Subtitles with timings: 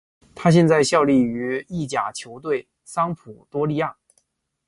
[0.33, 3.95] 他现在效力于意甲球队桑普多利亚。